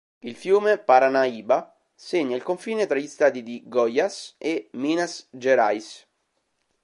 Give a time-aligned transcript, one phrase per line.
[0.23, 1.59] Il fiume Paranaíba
[1.93, 6.07] segna il confine tra gli Stati di Goiás e Minas Gerais.